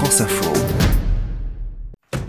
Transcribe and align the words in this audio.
France 0.00 0.22
Info. 0.22 0.50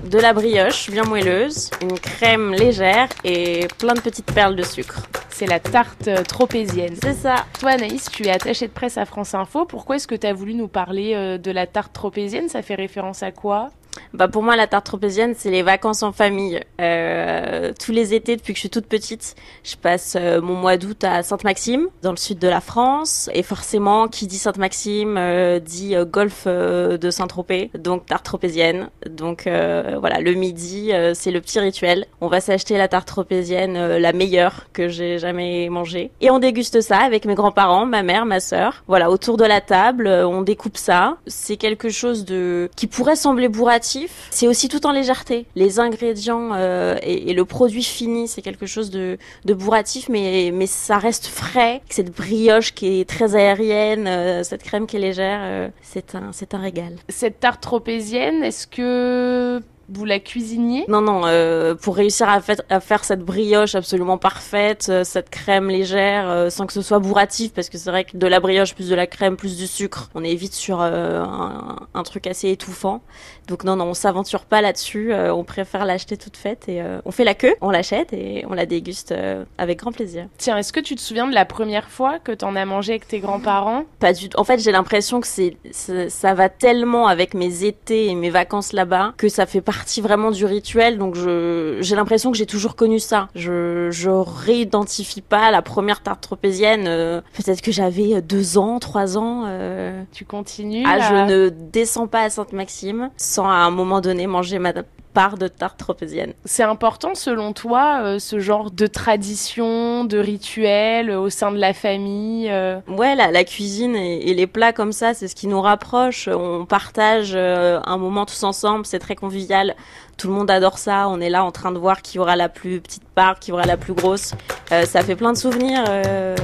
De 0.03 0.19
la 0.19 0.33
brioche 0.33 0.91
bien 0.91 1.03
moelleuse, 1.03 1.69
une 1.81 1.97
crème 1.97 2.51
légère 2.51 3.07
et 3.23 3.65
plein 3.79 3.93
de 3.93 4.01
petites 4.01 4.29
perles 4.33 4.57
de 4.57 4.63
sucre. 4.63 5.07
C'est 5.29 5.45
la 5.45 5.61
tarte 5.61 6.09
euh, 6.09 6.21
tropézienne. 6.23 6.97
C'est 7.01 7.13
ça. 7.13 7.45
Toi 7.61 7.69
Anaïs, 7.71 8.09
tu 8.11 8.23
es 8.23 8.29
attachée 8.29 8.67
de 8.67 8.73
presse 8.73 8.97
à 8.97 9.05
France 9.05 9.33
Info. 9.35 9.63
Pourquoi 9.63 9.95
est-ce 9.95 10.07
que 10.07 10.15
tu 10.15 10.27
as 10.27 10.33
voulu 10.33 10.53
nous 10.53 10.67
parler 10.67 11.13
euh, 11.15 11.37
de 11.37 11.49
la 11.49 11.65
tarte 11.65 11.93
tropézienne? 11.93 12.49
Ça 12.49 12.61
fait 12.61 12.75
référence 12.75 13.23
à 13.23 13.31
quoi? 13.31 13.69
Bah 14.13 14.27
pour 14.27 14.43
moi, 14.43 14.55
la 14.55 14.67
tarte 14.67 14.85
tropézienne, 14.85 15.33
c'est 15.37 15.51
les 15.51 15.63
vacances 15.63 16.03
en 16.03 16.11
famille. 16.11 16.59
Euh, 16.79 17.71
tous 17.79 17.91
les 17.91 18.13
étés, 18.13 18.35
depuis 18.35 18.53
que 18.53 18.57
je 18.57 18.61
suis 18.61 18.69
toute 18.69 18.85
petite, 18.85 19.35
je 19.63 19.75
passe 19.75 20.15
euh, 20.19 20.41
mon 20.41 20.55
mois 20.55 20.77
d'août 20.77 21.03
à 21.03 21.23
Sainte-Maxime, 21.23 21.87
dans 22.01 22.11
le 22.11 22.17
sud 22.17 22.39
de 22.39 22.47
la 22.47 22.61
France. 22.61 23.29
Et 23.33 23.43
forcément, 23.43 24.07
qui 24.07 24.27
dit 24.27 24.37
Sainte-Maxime, 24.37 25.17
euh, 25.17 25.59
dit 25.59 25.95
euh, 25.95 26.97
de 26.97 27.09
Saint-Tropez, 27.09 27.71
donc 27.77 28.05
tarte 28.05 28.25
tropézienne. 28.25 28.89
Donc 29.09 29.43
voilà, 29.45 30.19
le 30.19 30.33
midi, 30.33 30.91
c'est 31.13 31.31
le 31.31 31.41
petit 31.41 31.59
rituel. 31.59 32.05
On 32.19 32.27
va 32.27 32.41
s'acheter 32.41 32.77
la 32.77 32.87
tarte 32.87 33.07
tropézienne, 33.07 33.97
la 33.97 34.13
meilleure 34.13 34.67
que 34.73 34.87
j'ai 34.87 35.19
jamais 35.19 35.69
mangée. 35.69 36.11
Et 36.21 36.29
on 36.29 36.39
déguste 36.39 36.81
ça 36.81 36.97
avec 36.99 37.25
mes 37.25 37.33
grands-parents, 37.33 37.85
ma 37.85 38.03
mère, 38.03 38.25
ma 38.25 38.39
sœur. 38.39 38.83
Voilà, 38.87 39.09
autour 39.09 39.37
de 39.37 39.45
la 39.45 39.61
table, 39.61 40.07
on 40.07 40.41
découpe 40.41 40.77
ça. 40.77 41.17
C'est 41.27 41.57
quelque 41.57 41.89
chose 41.89 42.25
de 42.25 42.69
qui 42.75 42.87
pourrait 42.87 43.15
sembler 43.15 43.47
bourratif 43.47 43.80
c'est 44.29 44.47
aussi 44.47 44.69
tout 44.69 44.85
en 44.85 44.91
légèreté. 44.91 45.45
Les 45.55 45.79
ingrédients 45.79 46.51
euh, 46.53 46.95
et, 47.01 47.33
le 47.33 47.45
produit 47.45 47.83
fini, 47.83 48.27
c'est 48.27 48.41
quelque 48.41 48.65
chose 48.65 48.89
de, 48.91 49.17
bourratif, 49.45 50.09
mais, 50.09 50.51
mais 50.53 50.67
ça 50.67 50.97
reste 50.97 51.27
frais. 51.27 51.81
Cette 51.89 52.15
brioche 52.15 52.73
qui 52.73 52.99
est 52.99 53.09
très 53.09 53.35
aérienne, 53.35 54.07
euh, 54.07 54.43
cette 54.43 54.63
crème 54.63 54.87
qui 54.87 54.97
est 54.97 54.99
légère, 54.99 55.39
euh, 55.43 55.69
c'est 55.81 56.15
un, 56.15 56.31
c'est 56.31 56.53
un 56.53 56.59
régal. 56.59 56.95
Cette 57.09 57.39
tarte 57.39 57.61
tropézienne, 57.61 58.43
est-ce 58.43 58.67
que 58.67 59.61
vous 59.91 60.05
la 60.05 60.19
cuisiniez? 60.19 60.85
Non, 60.87 61.01
non, 61.01 61.23
euh, 61.25 61.75
pour 61.75 61.95
réussir 61.95 62.29
à, 62.29 62.39
fait, 62.41 62.63
à, 62.69 62.79
faire 62.79 63.03
cette 63.03 63.21
brioche 63.21 63.75
absolument 63.75 64.17
parfaite, 64.17 64.87
euh, 64.89 65.03
cette 65.03 65.29
crème 65.29 65.69
légère, 65.69 66.29
euh, 66.29 66.49
sans 66.49 66.65
que 66.65 66.73
ce 66.73 66.81
soit 66.81 66.99
bourratif, 66.99 67.53
parce 67.53 67.69
que 67.69 67.77
c'est 67.77 67.89
vrai 67.89 68.05
que 68.05 68.15
de 68.15 68.27
la 68.27 68.39
brioche 68.39 68.73
plus 68.73 68.89
de 68.89 68.95
la 68.95 69.07
crème 69.07 69.35
plus 69.35 69.57
du 69.57 69.67
sucre, 69.67 70.09
on 70.15 70.23
est 70.23 70.35
vite 70.35 70.53
sur 70.53 70.81
un, 70.81 71.87
un, 71.93 72.03
truc 72.03 72.25
assez 72.27 72.49
étouffant. 72.49 73.01
Donc 73.47 73.63
non, 73.63 73.75
non, 73.75 73.85
on 73.85 73.93
s'aventure 73.93 74.45
pas 74.45 74.61
là-dessus, 74.61 75.13
on 75.13 75.43
préfère 75.43 75.85
l'acheter 75.85 76.15
toute 76.17 76.37
faite 76.37 76.69
et 76.69 76.81
on 77.05 77.11
fait 77.11 77.23
la 77.23 77.33
queue, 77.33 77.55
on 77.61 77.69
l'achète 77.69 78.13
et 78.13 78.45
on 78.49 78.53
la 78.53 78.65
déguste 78.65 79.13
avec 79.57 79.79
grand 79.79 79.91
plaisir. 79.91 80.27
Tiens, 80.37 80.57
est-ce 80.57 80.71
que 80.71 80.79
tu 80.79 80.95
te 80.95 81.01
souviens 81.01 81.27
de 81.27 81.33
la 81.33 81.45
première 81.45 81.89
fois 81.89 82.19
que 82.19 82.31
t'en 82.31 82.55
as 82.55 82.65
mangé 82.65 82.93
avec 82.93 83.07
tes 83.07 83.19
grands-parents? 83.19 83.83
Pas 83.99 84.13
du 84.13 84.29
tout. 84.29 84.39
En 84.39 84.43
fait, 84.43 84.59
j'ai 84.59 84.71
l'impression 84.71 85.19
que 85.19 85.27
c'est 85.27 85.57
ça 85.71 86.33
va 86.33 86.49
tellement 86.49 87.07
avec 87.07 87.33
mes 87.33 87.63
étés 87.65 88.07
et 88.07 88.15
mes 88.15 88.29
vacances 88.29 88.73
là-bas 88.73 89.13
que 89.17 89.29
ça 89.29 89.45
fait 89.45 89.61
partie 89.61 89.80
partie 89.81 90.01
vraiment 90.01 90.29
du 90.29 90.45
rituel, 90.45 90.99
donc 90.99 91.15
j'ai 91.15 91.95
l'impression 91.95 92.31
que 92.31 92.37
j'ai 92.37 92.45
toujours 92.45 92.75
connu 92.75 92.99
ça. 92.99 93.29
Je, 93.33 93.89
je 93.89 94.11
réidentifie 94.11 95.21
pas 95.21 95.49
la 95.49 95.63
première 95.63 96.03
tarte 96.03 96.21
tropézienne. 96.21 96.85
Euh, 96.85 97.21
Peut-être 97.35 97.61
que 97.63 97.71
j'avais 97.71 98.21
deux 98.21 98.59
ans, 98.59 98.77
trois 98.77 99.17
ans. 99.17 99.45
Euh... 99.47 100.03
Tu 100.11 100.23
continues 100.23 100.83
Ah, 100.85 100.97
à... 100.97 100.99
je 100.99 101.33
ne 101.33 101.49
descends 101.49 102.05
pas 102.05 102.21
à 102.21 102.29
Sainte-Maxime 102.29 103.09
sans 103.17 103.47
à 103.49 103.53
un 103.55 103.71
moment 103.71 104.01
donné 104.01 104.27
manger 104.27 104.59
ma 104.59 104.71
part 105.13 105.37
de 105.37 105.47
tarte 105.47 105.77
tropézienne. 105.77 106.33
C'est 106.45 106.63
important 106.63 107.15
selon 107.15 107.51
toi 107.51 108.01
euh, 108.03 108.19
ce 108.19 108.39
genre 108.39 108.71
de 108.71 108.87
tradition, 108.87 109.65
de 110.03 110.17
rituel 110.17 111.09
euh, 111.09 111.19
au 111.19 111.29
sein 111.29 111.51
de 111.51 111.57
la 111.57 111.73
famille 111.73 112.49
euh... 112.49 112.79
Ouais, 112.87 113.15
la, 113.15 113.31
la 113.31 113.43
cuisine 113.43 113.95
et, 113.95 114.29
et, 114.29 114.33
les 114.33 114.47
plats 114.47 114.73
comme 114.73 114.91
ça, 114.91 115.13
c'est 115.13 115.27
ce 115.27 115.35
qui 115.35 115.47
nous 115.47 115.61
rapproche. 115.61 116.27
On 116.27 116.65
partage 116.65 117.33
euh, 117.35 117.79
un 117.85 117.97
moment 117.97 118.25
tous 118.25 118.43
ensemble, 118.43 118.85
c'est 118.85 118.99
très 118.99 119.15
convivial. 119.15 119.75
Tout 120.17 120.27
le 120.27 120.33
monde 120.33 120.51
adore 120.51 120.77
ça. 120.77 121.07
On 121.09 121.19
est 121.19 121.29
là 121.29 121.43
en 121.43 121.51
train 121.51 121.71
de 121.71 121.79
voir 121.79 122.01
qui 122.01 122.19
aura 122.19 122.35
la 122.35 122.49
plus 122.49 122.81
petite 122.81 123.07
part, 123.15 123.39
qui 123.39 123.51
aura 123.51 123.65
la 123.65 123.77
plus 123.77 123.93
grosse. 123.93 124.33
Euh, 124.71 124.85
ça 124.85 125.03
fait 125.03 125.15
plein 125.15 125.33
de 125.33 125.37
souvenirs. 125.37 125.83
Euh, 125.89 126.35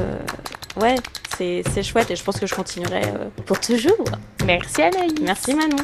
ouais, 0.82 0.96
c'est 1.38 1.84
chouette 1.84 2.10
et 2.12 2.16
je 2.16 2.24
pense 2.24 2.40
que 2.40 2.48
je 2.48 2.56
continuerai 2.56 3.02
pour 3.46 3.60
toujours. 3.60 4.06
Merci 4.46 4.82
Anaïs. 4.82 5.14
Merci 5.22 5.54
Manon. 5.54 5.84